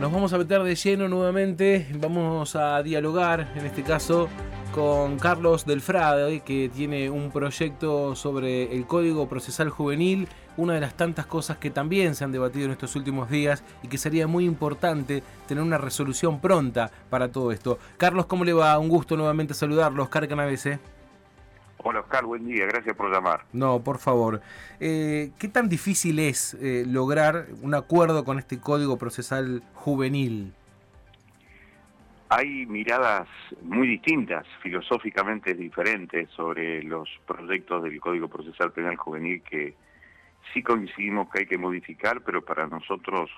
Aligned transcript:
Nos 0.00 0.12
vamos 0.12 0.30
a 0.34 0.38
meter 0.38 0.62
de 0.62 0.74
lleno 0.74 1.08
nuevamente, 1.08 1.86
vamos 1.98 2.54
a 2.54 2.82
dialogar, 2.82 3.50
en 3.56 3.64
este 3.64 3.82
caso, 3.82 4.28
con 4.70 5.18
Carlos 5.18 5.64
Delfrade, 5.64 6.40
que 6.40 6.68
tiene 6.68 7.08
un 7.08 7.30
proyecto 7.30 8.14
sobre 8.14 8.76
el 8.76 8.86
Código 8.86 9.26
Procesal 9.26 9.70
Juvenil, 9.70 10.28
una 10.58 10.74
de 10.74 10.80
las 10.80 10.98
tantas 10.98 11.24
cosas 11.24 11.56
que 11.56 11.70
también 11.70 12.14
se 12.14 12.24
han 12.24 12.32
debatido 12.32 12.66
en 12.66 12.72
estos 12.72 12.94
últimos 12.94 13.30
días 13.30 13.64
y 13.82 13.88
que 13.88 13.96
sería 13.96 14.26
muy 14.26 14.44
importante 14.44 15.22
tener 15.48 15.64
una 15.64 15.78
resolución 15.78 16.40
pronta 16.40 16.90
para 17.08 17.32
todo 17.32 17.50
esto. 17.50 17.78
Carlos, 17.96 18.26
¿cómo 18.26 18.44
le 18.44 18.52
va? 18.52 18.78
Un 18.78 18.90
gusto 18.90 19.16
nuevamente 19.16 19.54
saludarlo, 19.54 20.02
Oscar 20.02 20.28
Canavese. 20.28 20.78
Hola 21.88 22.00
Oscar, 22.00 22.24
buen 22.24 22.44
día, 22.44 22.66
gracias 22.66 22.96
por 22.96 23.12
llamar. 23.12 23.44
No, 23.52 23.78
por 23.84 23.98
favor. 23.98 24.40
Eh, 24.80 25.30
¿Qué 25.38 25.46
tan 25.46 25.68
difícil 25.68 26.18
es 26.18 26.54
eh, 26.54 26.82
lograr 26.84 27.46
un 27.62 27.76
acuerdo 27.76 28.24
con 28.24 28.40
este 28.40 28.58
Código 28.58 28.98
Procesal 28.98 29.62
Juvenil? 29.72 30.52
Hay 32.28 32.66
miradas 32.66 33.28
muy 33.62 33.86
distintas, 33.86 34.44
filosóficamente 34.64 35.54
diferentes, 35.54 36.28
sobre 36.30 36.82
los 36.82 37.08
proyectos 37.24 37.84
del 37.84 38.00
Código 38.00 38.26
Procesal 38.26 38.72
Penal 38.72 38.96
Juvenil 38.96 39.40
que 39.42 39.76
sí 40.52 40.64
coincidimos 40.64 41.30
que 41.30 41.38
hay 41.38 41.46
que 41.46 41.56
modificar, 41.56 42.20
pero 42.22 42.44
para 42.44 42.66
nosotros 42.66 43.30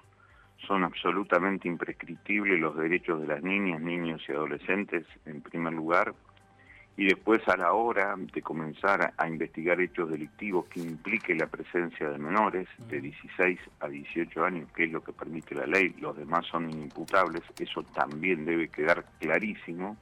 son 0.67 0.85
absolutamente 0.85 1.69
imprescriptibles 1.69 2.59
los 2.59 2.75
derechos 2.79 3.21
de 3.21 3.27
las 3.27 3.43
niñas, 3.43 3.83
niños 3.83 4.23
y 4.27 4.33
adolescentes, 4.33 5.05
en 5.27 5.43
primer 5.43 5.75
lugar, 5.75 6.15
y 6.99 7.05
después 7.05 7.41
a 7.47 7.57
la 7.57 7.75
hora 7.75 8.17
de 8.17 8.43
comenzar 8.43 9.15
a 9.17 9.29
investigar 9.29 9.81
hechos 9.81 10.11
delictivos 10.11 10.67
que 10.67 10.81
implique 10.81 11.33
la 11.33 11.47
presencia 11.47 12.11
de 12.11 12.19
menores 12.19 12.67
de 12.91 13.01
16 13.01 13.61
a 13.79 13.87
18 13.87 14.45
años, 14.45 14.69
que 14.75 14.87
es 14.87 14.91
lo 14.91 15.01
que 15.01 15.13
permite 15.13 15.55
la 15.55 15.67
ley, 15.67 15.95
los 16.01 16.17
demás 16.17 16.45
son 16.47 16.69
inimputables, 16.69 17.43
eso 17.57 17.85
también 17.95 18.45
debe 18.45 18.67
quedar 18.67 19.05
clarísimo, 19.21 19.97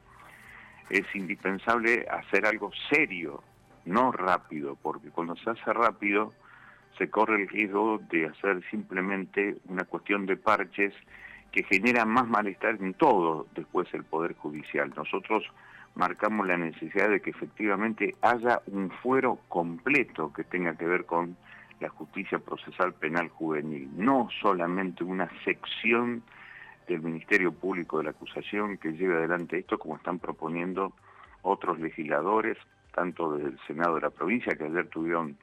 es 0.88 1.04
indispensable 1.14 2.06
hacer 2.10 2.46
algo 2.46 2.70
serio, 2.88 3.42
no 3.84 4.10
rápido, 4.10 4.78
porque 4.80 5.10
cuando 5.10 5.36
se 5.36 5.50
hace 5.50 5.70
rápido 5.74 6.32
se 6.96 7.10
corre 7.10 7.42
el 7.42 7.48
riesgo 7.48 8.00
de 8.10 8.24
hacer 8.24 8.64
simplemente 8.70 9.56
una 9.68 9.84
cuestión 9.84 10.24
de 10.24 10.38
parches 10.38 10.94
que 11.56 11.62
genera 11.62 12.04
más 12.04 12.28
malestar 12.28 12.76
en 12.82 12.92
todo 12.92 13.46
después 13.54 13.88
el 13.94 14.04
Poder 14.04 14.34
Judicial. 14.34 14.92
Nosotros 14.94 15.42
marcamos 15.94 16.46
la 16.46 16.58
necesidad 16.58 17.08
de 17.08 17.22
que 17.22 17.30
efectivamente 17.30 18.14
haya 18.20 18.60
un 18.66 18.90
fuero 18.90 19.38
completo 19.48 20.34
que 20.34 20.44
tenga 20.44 20.76
que 20.76 20.84
ver 20.84 21.06
con 21.06 21.34
la 21.80 21.88
justicia 21.88 22.38
procesal 22.38 22.92
penal 22.92 23.30
juvenil, 23.30 23.88
no 23.96 24.28
solamente 24.42 25.02
una 25.02 25.30
sección 25.46 26.22
del 26.88 27.00
Ministerio 27.00 27.52
Público 27.52 27.96
de 27.96 28.04
la 28.04 28.10
Acusación 28.10 28.76
que 28.76 28.92
lleve 28.92 29.16
adelante 29.16 29.58
esto 29.58 29.78
como 29.78 29.96
están 29.96 30.18
proponiendo 30.18 30.92
otros 31.40 31.80
legisladores, 31.80 32.58
tanto 32.94 33.34
del 33.34 33.58
Senado 33.66 33.94
de 33.94 34.02
la 34.02 34.10
provincia, 34.10 34.54
que 34.54 34.64
ayer 34.64 34.88
tuvieron 34.88 35.38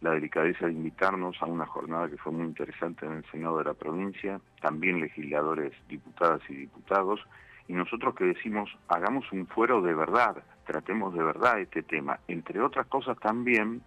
la 0.00 0.10
delicadeza 0.10 0.66
de 0.66 0.72
invitarnos 0.72 1.36
a 1.40 1.46
una 1.46 1.66
jornada 1.66 2.08
que 2.08 2.16
fue 2.18 2.32
muy 2.32 2.46
interesante 2.46 3.06
en 3.06 3.14
el 3.14 3.24
Senado 3.30 3.58
de 3.58 3.64
la 3.64 3.74
provincia, 3.74 4.40
también 4.60 5.00
legisladores, 5.00 5.72
diputadas 5.88 6.40
y 6.48 6.54
diputados, 6.54 7.20
y 7.66 7.72
nosotros 7.72 8.14
que 8.14 8.24
decimos, 8.24 8.70
hagamos 8.88 9.30
un 9.32 9.46
fuero 9.46 9.82
de 9.82 9.94
verdad, 9.94 10.42
tratemos 10.66 11.14
de 11.14 11.22
verdad 11.22 11.60
este 11.60 11.82
tema, 11.82 12.20
entre 12.28 12.60
otras 12.60 12.86
cosas 12.86 13.18
también 13.18 13.82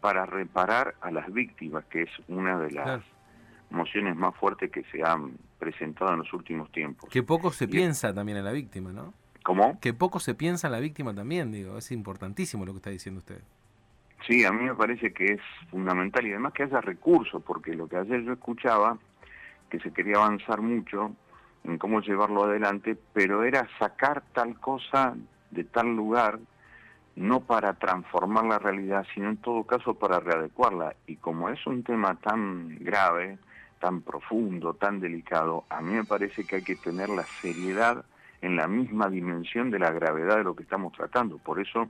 para 0.00 0.24
reparar 0.26 0.94
a 1.00 1.10
las 1.10 1.32
víctimas, 1.32 1.84
que 1.86 2.02
es 2.02 2.10
una 2.28 2.58
de 2.58 2.70
las 2.70 3.02
mociones 3.70 4.16
más 4.16 4.34
fuertes 4.36 4.70
que 4.70 4.84
se 4.84 5.02
han 5.02 5.32
presentado 5.58 6.12
en 6.12 6.20
los 6.20 6.32
últimos 6.32 6.70
tiempos. 6.70 7.10
Que 7.10 7.22
poco 7.22 7.50
se 7.50 7.66
piensa 7.66 8.14
también 8.14 8.38
en 8.38 8.44
la 8.44 8.52
víctima, 8.52 8.92
¿no? 8.92 9.12
¿Cómo? 9.42 9.78
Que 9.80 9.92
poco 9.92 10.20
se 10.20 10.34
piensa 10.34 10.68
en 10.68 10.72
la 10.72 10.80
víctima 10.80 11.14
también, 11.14 11.52
digo, 11.52 11.76
es 11.76 11.90
importantísimo 11.92 12.64
lo 12.64 12.72
que 12.72 12.78
está 12.78 12.90
diciendo 12.90 13.18
usted. 13.18 13.42
Sí, 14.26 14.44
a 14.44 14.50
mí 14.50 14.64
me 14.64 14.74
parece 14.74 15.12
que 15.12 15.34
es 15.34 15.40
fundamental 15.70 16.26
y 16.26 16.32
además 16.32 16.52
que 16.52 16.64
haya 16.64 16.80
recursos, 16.80 17.42
porque 17.42 17.74
lo 17.74 17.88
que 17.88 17.96
ayer 17.96 18.22
yo 18.22 18.32
escuchaba, 18.32 18.98
que 19.70 19.78
se 19.78 19.92
quería 19.92 20.16
avanzar 20.16 20.60
mucho, 20.60 21.12
en 21.64 21.78
cómo 21.78 22.00
llevarlo 22.00 22.44
adelante, 22.44 22.96
pero 23.12 23.44
era 23.44 23.68
sacar 23.78 24.22
tal 24.32 24.58
cosa 24.58 25.14
de 25.50 25.64
tal 25.64 25.94
lugar, 25.94 26.38
no 27.14 27.40
para 27.40 27.74
transformar 27.74 28.44
la 28.44 28.58
realidad, 28.58 29.06
sino 29.14 29.30
en 29.30 29.36
todo 29.38 29.64
caso 29.64 29.94
para 29.94 30.20
readecuarla. 30.20 30.94
Y 31.06 31.16
como 31.16 31.48
es 31.48 31.64
un 31.66 31.82
tema 31.82 32.16
tan 32.16 32.78
grave, 32.80 33.38
tan 33.80 34.02
profundo, 34.02 34.74
tan 34.74 35.00
delicado, 35.00 35.64
a 35.70 35.80
mí 35.80 35.94
me 35.94 36.04
parece 36.04 36.44
que 36.44 36.56
hay 36.56 36.62
que 36.62 36.76
tener 36.76 37.08
la 37.08 37.26
seriedad 37.40 38.04
en 38.42 38.56
la 38.56 38.66
misma 38.66 39.08
dimensión 39.08 39.70
de 39.70 39.78
la 39.78 39.92
gravedad 39.92 40.36
de 40.36 40.44
lo 40.44 40.54
que 40.54 40.62
estamos 40.62 40.92
tratando. 40.92 41.38
Por 41.38 41.60
eso, 41.60 41.88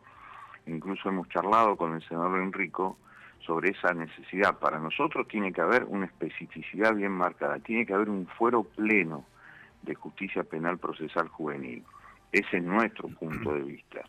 incluso 0.66 1.08
hemos 1.08 1.28
charlado 1.28 1.76
con 1.76 1.94
el 1.94 2.02
senador 2.08 2.40
Enrico 2.40 2.98
sobre 3.40 3.70
esa 3.70 3.94
necesidad. 3.94 4.58
Para 4.58 4.78
nosotros 4.78 5.28
tiene 5.28 5.52
que 5.52 5.60
haber 5.60 5.84
una 5.84 6.06
especificidad 6.06 6.94
bien 6.94 7.12
marcada, 7.12 7.58
tiene 7.60 7.86
que 7.86 7.94
haber 7.94 8.08
un 8.08 8.26
fuero 8.26 8.64
pleno 8.64 9.24
de 9.82 9.94
justicia 9.94 10.42
penal 10.42 10.78
procesal 10.78 11.28
juvenil. 11.28 11.84
Ese 12.32 12.58
es 12.58 12.64
nuestro 12.64 13.08
punto 13.08 13.54
de 13.54 13.62
vista. 13.62 14.02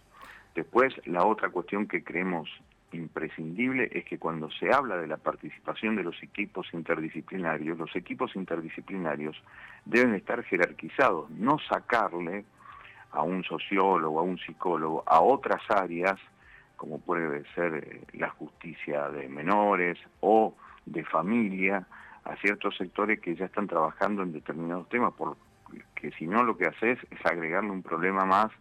Después, 0.56 0.94
la 1.06 1.24
otra 1.24 1.50
cuestión 1.50 1.88
que 1.88 2.04
creemos 2.04 2.50
imprescindible 2.92 3.90
es 3.92 4.06
que 4.06 4.18
cuando 4.18 4.50
se 4.50 4.74
habla 4.74 4.98
de 4.98 5.08
la 5.08 5.18
participación 5.18 5.96
de 5.96 6.04
los 6.04 6.22
equipos 6.24 6.68
interdisciplinarios, 6.74 7.78
los 7.78 7.96
equipos 7.96 8.36
interdisciplinarios 8.36 9.40
deben 9.86 10.16
estar 10.16 10.44
jerarquizados, 10.44 11.30
no 11.32 11.60
sacarle 11.60 12.46
a 13.12 13.22
un 13.22 13.44
sociólogo, 13.44 14.20
a 14.20 14.24
un 14.24 14.38
psicólogo, 14.40 15.04
a 15.06 15.22
otras 15.22 15.62
áreas, 15.70 16.20
como 16.78 17.00
puede 17.00 17.44
ser 17.54 17.76
eh, 17.76 18.02
la 18.14 18.30
justicia 18.30 19.10
de 19.10 19.28
menores 19.28 19.98
o 20.22 20.56
de 20.86 21.04
familia, 21.04 21.86
a 22.24 22.36
ciertos 22.38 22.78
sectores 22.78 23.20
que 23.20 23.36
ya 23.36 23.46
están 23.46 23.68
trabajando 23.68 24.22
en 24.22 24.34
determinados 24.34 24.88
temas, 24.90 25.14
por, 25.14 25.38
que 25.96 26.12
si 26.12 26.28
no 26.28 26.44
lo 26.44 26.58
que 26.58 26.68
haces 26.68 27.00
es 27.10 27.26
agregarle 27.26 27.72
un 27.72 27.84
problema 27.84 28.26
más 28.26 28.52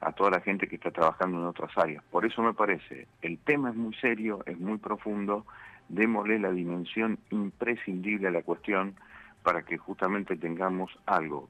a 0.00 0.12
toda 0.12 0.30
la 0.30 0.40
gente 0.40 0.68
que 0.68 0.76
está 0.76 0.90
trabajando 0.90 1.38
en 1.38 1.46
otras 1.46 1.76
áreas. 1.76 2.02
Por 2.10 2.24
eso 2.24 2.42
me 2.42 2.54
parece, 2.54 3.06
el 3.22 3.38
tema 3.38 3.70
es 3.70 3.76
muy 3.76 3.94
serio, 3.94 4.42
es 4.46 4.58
muy 4.58 4.78
profundo, 4.78 5.44
démosle 5.88 6.38
la 6.38 6.50
dimensión 6.50 7.18
imprescindible 7.30 8.28
a 8.28 8.32
la 8.32 8.42
cuestión 8.42 8.94
para 9.42 9.62
que 9.62 9.78
justamente 9.78 10.36
tengamos 10.36 10.96
algo 11.06 11.48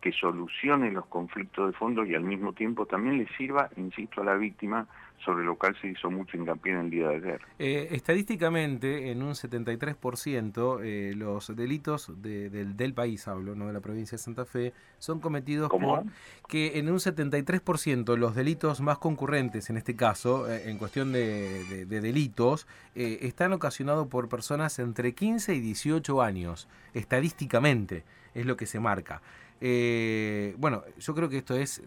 que 0.00 0.12
solucione 0.12 0.90
los 0.90 1.06
conflictos 1.06 1.66
de 1.66 1.78
fondo 1.78 2.04
y 2.04 2.14
al 2.14 2.24
mismo 2.24 2.52
tiempo 2.52 2.86
también 2.86 3.18
le 3.18 3.28
sirva, 3.36 3.68
insisto, 3.76 4.22
a 4.22 4.24
la 4.24 4.34
víctima, 4.34 4.86
sobre 5.24 5.44
lo 5.44 5.56
cual 5.56 5.76
se 5.80 5.88
hizo 5.88 6.10
mucho 6.10 6.36
hincapié 6.36 6.72
en 6.72 6.78
el 6.78 6.90
día 6.90 7.08
de 7.08 7.16
ayer. 7.16 7.40
Eh, 7.58 7.88
estadísticamente, 7.92 9.10
en 9.10 9.22
un 9.22 9.34
73%, 9.34 10.80
eh, 10.82 11.12
los 11.16 11.54
delitos 11.54 12.12
del, 12.22 12.76
del, 12.76 12.94
país, 12.94 13.28
hablo, 13.28 13.54
no 13.54 13.66
de 13.66 13.72
la 13.72 13.80
provincia 13.80 14.16
de 14.16 14.22
Santa 14.22 14.44
Fe, 14.44 14.72
son 14.98 15.20
cometidos 15.20 15.68
¿Cómo? 15.68 15.96
por 15.96 16.04
que 16.48 16.78
en 16.78 16.90
un 16.90 16.98
73% 16.98 18.16
los 18.16 18.34
delitos 18.34 18.80
más 18.80 18.98
concurrentes, 18.98 19.70
en 19.70 19.76
este 19.76 19.94
caso, 19.94 20.50
eh, 20.50 20.68
en 20.68 20.78
cuestión 20.78 21.12
de, 21.12 21.86
de 21.86 22.00
delitos, 22.00 22.66
eh, 22.94 23.18
están 23.22 23.52
ocasionados 23.52 24.08
por 24.08 24.28
personas 24.28 24.78
entre 24.78 25.14
15 25.14 25.54
y 25.54 25.60
18 25.60 26.22
años, 26.22 26.68
estadísticamente, 26.92 28.04
es 28.34 28.46
lo 28.46 28.56
que 28.56 28.66
se 28.66 28.80
marca. 28.80 29.22
Eh, 29.60 30.54
bueno, 30.58 30.82
yo 30.98 31.14
creo 31.14 31.28
que 31.28 31.38
esto 31.38 31.54
es 31.54 31.82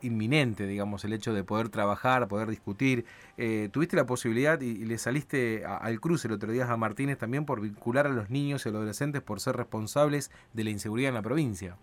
inminente, 0.00 0.66
digamos, 0.66 1.04
el 1.04 1.12
hecho 1.12 1.34
de 1.34 1.44
poder 1.44 1.68
trabajar, 1.68 2.26
poder 2.28 2.48
discutir. 2.48 3.04
Eh, 3.36 3.68
¿Tuviste 3.70 3.96
la 3.96 4.06
posibilidad 4.06 4.60
y, 4.60 4.84
le 4.84 4.96
saliste 4.98 5.64
a, 5.64 5.76
al 5.76 6.00
cruce 6.00 6.28
el 6.28 6.34
otro 6.34 6.50
día 6.52 6.70
a 6.70 6.76
Martínez 6.76 7.18
también 7.18 7.44
por 7.44 7.60
vincular 7.60 8.06
a 8.06 8.10
los 8.10 8.30
niños 8.30 8.64
y 8.64 8.68
a 8.68 8.72
los 8.72 8.78
adolescentes 8.78 9.22
por 9.22 9.40
ser 9.40 9.56
responsables 9.56 10.30
de 10.54 10.64
la 10.64 10.70
inseguridad 10.70 11.10
en 11.10 11.14
la 11.14 11.22
provincia? 11.22 11.76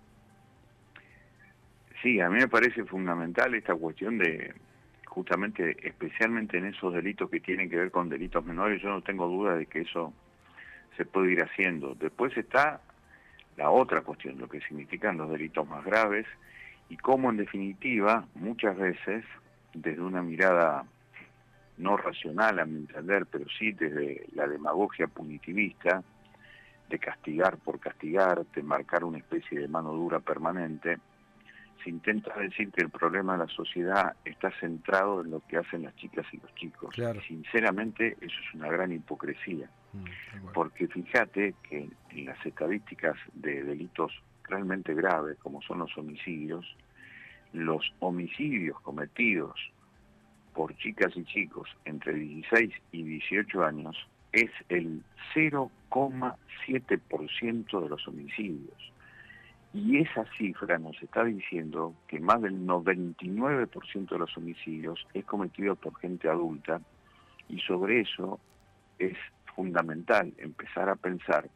Sí, 2.01 2.19
a 2.19 2.29
mí 2.29 2.37
me 2.37 2.47
parece 2.47 2.83
fundamental 2.83 3.53
esta 3.55 3.75
cuestión 3.75 4.17
de, 4.17 4.53
justamente, 5.05 5.77
especialmente 5.87 6.57
en 6.57 6.65
esos 6.65 6.93
delitos 6.93 7.29
que 7.29 7.39
tienen 7.39 7.69
que 7.69 7.77
ver 7.77 7.89
con 7.89 8.09
delitos 8.09 8.45
menores, 8.45 8.81
yo 8.81 8.89
no 8.89 9.01
tengo 9.01 9.27
duda 9.27 9.55
de 9.55 9.65
que 9.65 9.81
eso 9.81 10.13
se 10.97 11.05
puede 11.05 11.31
ir 11.31 11.41
haciendo. 11.41 11.95
Después 11.95 12.35
está 12.37 12.81
la 13.57 13.69
otra 13.69 14.01
cuestión, 14.01 14.37
lo 14.37 14.49
que 14.49 14.61
significan 14.61 15.17
los 15.17 15.29
delitos 15.29 15.67
más 15.67 15.83
graves 15.85 16.25
y 16.89 16.97
cómo 16.97 17.29
en 17.29 17.37
definitiva 17.37 18.25
muchas 18.35 18.77
veces 18.77 19.23
desde 19.73 20.01
una 20.01 20.21
mirada 20.21 20.85
no 21.77 21.97
racional 21.97 22.59
a 22.59 22.65
mi 22.65 22.77
entender, 22.77 23.25
pero 23.25 23.45
sí 23.57 23.71
desde 23.71 24.27
la 24.33 24.47
demagogia 24.47 25.07
punitivista, 25.07 26.03
de 26.89 26.99
castigar 26.99 27.57
por 27.57 27.79
castigar, 27.79 28.45
de 28.45 28.63
marcar 28.63 29.03
una 29.03 29.17
especie 29.17 29.59
de 29.59 29.67
mano 29.67 29.91
dura 29.91 30.19
permanente, 30.19 30.99
se 31.83 31.89
intenta 31.89 32.33
decir 32.37 32.71
que 32.71 32.83
el 32.83 32.89
problema 32.89 33.33
de 33.33 33.39
la 33.39 33.47
sociedad 33.47 34.15
está 34.23 34.51
centrado 34.59 35.21
en 35.21 35.31
lo 35.31 35.41
que 35.47 35.57
hacen 35.57 35.83
las 35.83 35.95
chicas 35.95 36.25
y 36.31 36.37
los 36.37 36.53
chicos. 36.55 36.93
Claro. 36.93 37.19
Y 37.19 37.23
sinceramente 37.23 38.17
eso 38.21 38.35
es 38.47 38.53
una 38.53 38.69
gran 38.69 38.91
hipocresía. 38.91 39.69
Mm, 39.95 40.05
Porque 40.53 40.87
fíjate 40.87 41.55
que 41.63 41.89
en 42.09 42.25
las 42.25 42.45
estadísticas 42.45 43.15
de 43.33 43.63
delitos 43.63 44.11
realmente 44.43 44.93
graves, 44.93 45.37
como 45.39 45.61
son 45.61 45.79
los 45.79 45.97
homicidios, 45.97 46.75
los 47.53 47.93
homicidios 47.99 48.77
cometidos 48.81 49.55
por 50.53 50.75
chicas 50.77 51.15
y 51.15 51.23
chicos 51.25 51.67
entre 51.85 52.13
16 52.13 52.71
y 52.91 53.03
18 53.03 53.63
años 53.63 53.95
es 54.31 54.51
el 54.69 55.01
0,7% 55.33 57.81
de 57.81 57.89
los 57.89 58.07
homicidios. 58.07 58.91
Y 59.73 59.97
esa 59.97 60.25
cifra 60.37 60.77
nos 60.77 61.01
está 61.01 61.23
diciendo 61.25 61.95
que 62.07 62.19
más 62.19 62.39
del 62.41 62.65
99% 62.65 64.09
de 64.09 64.19
los 64.19 64.37
homicidios 64.37 65.05
es 65.13 65.25
cometido 65.25 65.75
por 65.75 65.97
gente 65.99 66.29
adulta 66.29 66.79
y 67.49 67.59
sobre 67.59 68.01
eso 68.01 68.39
es 68.99 69.17
fundamental 69.55 70.33
empezar 70.37 70.89
a 70.89 70.95
pensar 70.95 71.49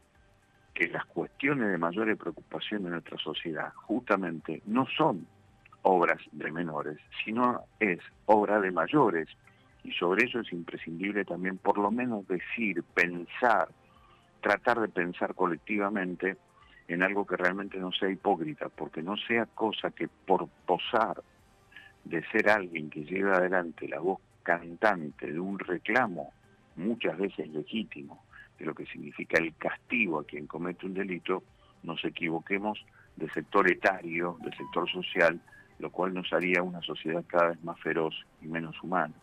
que 0.74 0.88
las 0.88 1.06
cuestiones 1.06 1.72
de 1.72 1.78
mayor 1.78 2.16
preocupación 2.18 2.86
en 2.86 2.92
nuestra 2.92 3.18
sociedad 3.18 3.74
justamente 3.76 4.62
no 4.66 4.88
son 4.98 5.28
obras 5.82 6.20
de 6.32 6.52
menores, 6.52 6.98
sino 7.24 7.62
es 7.80 8.00
obra 8.26 8.60
de 8.60 8.72
mayores. 8.72 9.28
Y 9.84 9.92
sobre 9.94 10.26
eso 10.26 10.40
es 10.40 10.52
imprescindible 10.52 11.26
también 11.26 11.58
por 11.58 11.78
lo 11.78 11.92
menos 11.92 12.28
decir, 12.28 12.84
pensar, 12.94 13.70
tratar 14.42 14.80
de 14.80 14.90
pensar 14.90 15.36
colectivamente 15.36 16.38
en 16.88 17.04
algo 17.04 17.26
que 17.26 17.38
realmente 17.38 17.78
no 17.78 17.92
sea 17.92 18.10
hipócrita, 18.10 18.70
porque 18.70 19.02
no 19.02 19.16
sea 19.16 19.46
cosa 19.46 19.92
que 19.92 20.08
por 20.08 20.48
posar 20.66 21.22
de 22.04 22.24
ser 22.30 22.50
alguien 22.50 22.90
que 22.90 23.04
lleva 23.04 23.38
adelante 23.38 23.88
la 23.88 24.00
voz 24.00 24.20
cantante 24.44 25.32
de 25.32 25.40
un 25.40 25.60
reclamo, 25.60 26.34
muchas 26.80 27.18
veces 27.18 27.48
legítimo, 27.50 28.24
de 28.58 28.66
lo 28.66 28.74
que 28.74 28.86
significa 28.88 29.38
el 29.38 29.54
castigo 29.56 30.20
a 30.20 30.26
quien 30.26 30.48
comete 30.48 30.86
un 30.86 30.94
delito, 30.94 31.44
nos 31.84 32.04
equivoquemos 32.04 32.84
de 33.16 33.30
sector 33.32 33.70
etario, 33.70 34.38
de 34.42 34.56
sector 34.56 34.90
social, 34.90 35.40
lo 35.80 35.92
cual 35.92 36.14
nos 36.14 36.32
haría 36.34 36.62
una 36.62 36.82
sociedad 36.82 37.24
cada 37.28 37.50
vez 37.50 37.64
más 37.64 37.80
feroz 37.80 38.14
y 38.42 38.48
menos 38.48 38.82
humana. 38.84 39.14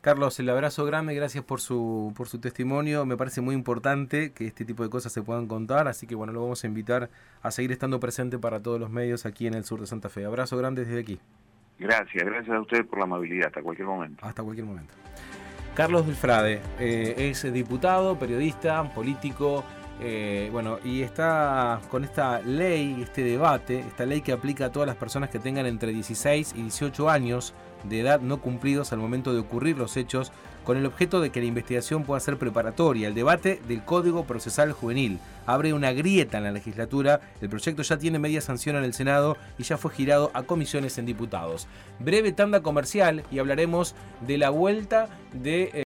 Carlos, 0.00 0.40
el 0.40 0.48
abrazo 0.48 0.86
grande, 0.86 1.14
gracias 1.14 1.44
por 1.44 1.60
su, 1.60 2.14
por 2.16 2.26
su 2.26 2.40
testimonio. 2.40 3.04
Me 3.04 3.18
parece 3.18 3.42
muy 3.42 3.54
importante 3.54 4.32
que 4.32 4.46
este 4.46 4.64
tipo 4.64 4.82
de 4.82 4.88
cosas 4.88 5.12
se 5.12 5.20
puedan 5.20 5.46
contar, 5.46 5.88
así 5.88 6.06
que 6.06 6.14
bueno, 6.14 6.32
lo 6.32 6.40
vamos 6.40 6.64
a 6.64 6.66
invitar 6.66 7.10
a 7.42 7.50
seguir 7.50 7.72
estando 7.72 8.00
presente 8.00 8.38
para 8.38 8.62
todos 8.62 8.80
los 8.80 8.88
medios 8.88 9.26
aquí 9.26 9.46
en 9.46 9.54
el 9.54 9.64
sur 9.64 9.78
de 9.78 9.86
Santa 9.86 10.08
Fe. 10.08 10.24
Abrazo 10.24 10.56
grande 10.56 10.86
desde 10.86 11.00
aquí. 11.00 11.20
Gracias, 11.78 12.24
gracias 12.24 12.56
a 12.56 12.60
ustedes 12.60 12.86
por 12.86 12.98
la 12.98 13.04
amabilidad, 13.04 13.48
hasta 13.48 13.62
cualquier 13.62 13.88
momento. 13.88 14.24
Hasta 14.24 14.42
cualquier 14.42 14.66
momento. 14.66 14.94
Carlos 15.80 16.04
Delfrade 16.04 16.60
eh, 16.78 17.30
es 17.30 17.50
diputado, 17.54 18.18
periodista, 18.18 18.84
político, 18.92 19.64
eh, 20.02 20.48
bueno, 20.50 20.78
y 20.82 21.02
está 21.02 21.80
con 21.90 22.04
esta 22.04 22.40
ley, 22.40 23.02
este 23.02 23.22
debate, 23.22 23.80
esta 23.80 24.06
ley 24.06 24.22
que 24.22 24.32
aplica 24.32 24.66
a 24.66 24.72
todas 24.72 24.86
las 24.86 24.96
personas 24.96 25.28
que 25.30 25.38
tengan 25.38 25.66
entre 25.66 25.92
16 25.92 26.54
y 26.56 26.62
18 26.62 27.10
años 27.10 27.54
de 27.84 28.00
edad 28.00 28.20
no 28.20 28.40
cumplidos 28.40 28.92
al 28.92 28.98
momento 28.98 29.32
de 29.32 29.40
ocurrir 29.40 29.78
los 29.78 29.96
hechos, 29.96 30.32
con 30.64 30.76
el 30.76 30.86
objeto 30.86 31.20
de 31.20 31.30
que 31.30 31.40
la 31.40 31.46
investigación 31.46 32.04
pueda 32.04 32.20
ser 32.20 32.36
preparatoria. 32.36 33.08
El 33.08 33.14
debate 33.14 33.60
del 33.66 33.82
Código 33.82 34.24
Procesal 34.24 34.72
Juvenil 34.72 35.18
abre 35.46 35.72
una 35.72 35.92
grieta 35.92 36.38
en 36.38 36.44
la 36.44 36.52
legislatura. 36.52 37.20
El 37.40 37.48
proyecto 37.48 37.82
ya 37.82 37.98
tiene 37.98 38.18
media 38.18 38.40
sanción 38.40 38.76
en 38.76 38.84
el 38.84 38.94
Senado 38.94 39.36
y 39.58 39.64
ya 39.64 39.78
fue 39.78 39.90
girado 39.90 40.30
a 40.34 40.42
comisiones 40.42 40.98
en 40.98 41.06
diputados. 41.06 41.66
Breve 41.98 42.32
tanda 42.32 42.60
comercial 42.62 43.24
y 43.30 43.38
hablaremos 43.38 43.94
de 44.26 44.38
la 44.38 44.50
vuelta 44.50 45.08
de... 45.32 45.70
Eh, 45.72 45.78